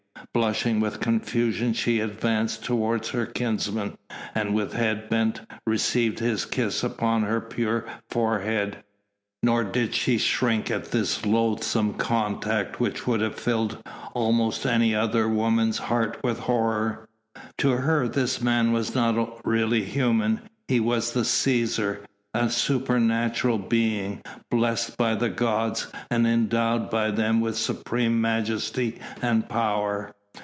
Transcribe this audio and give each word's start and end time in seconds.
Blushing 0.33 0.79
with 0.79 1.01
confusion 1.01 1.73
she 1.73 1.99
advanced 1.99 2.63
toward 2.63 3.05
her 3.07 3.25
kinsman, 3.25 3.97
and 4.33 4.53
with 4.53 4.71
head 4.71 5.09
bent 5.09 5.41
received 5.67 6.19
his 6.19 6.45
kiss 6.45 6.83
upon 6.83 7.23
her 7.23 7.41
pure 7.41 7.85
forehead. 8.09 8.77
Nor 9.43 9.65
did 9.65 9.93
she 9.93 10.17
shrink 10.17 10.71
at 10.71 10.91
this 10.91 11.25
loathsome 11.25 11.95
contact 11.95 12.79
which 12.79 13.05
would 13.05 13.19
have 13.19 13.35
filled 13.35 13.79
almost 14.13 14.65
any 14.65 14.95
other 14.95 15.27
woman's 15.27 15.79
heart 15.79 16.17
with 16.23 16.39
horror. 16.39 17.09
To 17.57 17.71
her 17.71 18.07
this 18.07 18.39
man 18.39 18.71
was 18.71 18.95
not 18.95 19.45
really 19.45 19.83
human 19.83 20.41
he 20.67 20.79
was 20.79 21.11
the 21.11 21.21
Cæsar 21.21 22.03
a 22.33 22.49
supernatural 22.49 23.57
being 23.57 24.21
blessed 24.49 24.95
by 24.95 25.13
the 25.15 25.27
gods, 25.27 25.87
and 26.09 26.25
endowed 26.25 26.89
by 26.89 27.11
them 27.11 27.41
with 27.41 27.57
supreme 27.57 28.21
majesty 28.21 28.97
and 29.21 29.49
power. 29.49 30.13